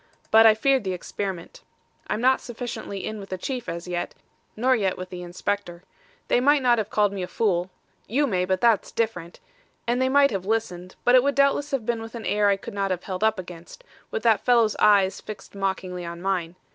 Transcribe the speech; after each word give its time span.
But 0.31 0.47
I 0.47 0.55
feared 0.55 0.83
the 0.83 0.93
experiment. 0.93 1.61
I'm 2.07 2.21
not 2.21 2.41
sufficiently 2.41 3.05
in 3.05 3.19
with 3.19 3.29
the 3.29 3.37
Chief 3.37 3.69
as 3.69 3.87
yet, 3.87 4.15
nor 4.55 4.75
yet 4.75 4.97
with 4.97 5.11
the 5.11 5.21
Inspector. 5.21 5.83
They 6.27 6.39
might 6.39 6.63
not 6.63 6.79
have 6.79 6.89
called 6.89 7.13
me 7.13 7.21
a 7.21 7.27
fool 7.27 7.69
you 8.07 8.25
may; 8.25 8.45
but 8.45 8.61
that's 8.61 8.91
different 8.91 9.39
and 9.85 10.01
they 10.01 10.09
might 10.09 10.31
have 10.31 10.43
listened, 10.43 10.95
but 11.03 11.13
it 11.13 11.21
would 11.21 11.35
doubtless 11.35 11.69
have 11.69 11.85
been 11.85 12.01
with 12.01 12.15
an 12.15 12.25
air 12.25 12.49
I 12.49 12.57
could 12.57 12.73
not 12.73 12.89
have 12.89 13.03
held 13.03 13.23
up 13.23 13.37
against, 13.37 13.83
with 14.09 14.23
that 14.23 14.43
fellow's 14.43 14.75
eyes 14.79 15.21
fixed 15.21 15.53
mockingly 15.53 16.03
on 16.03 16.19
mine. 16.19 16.55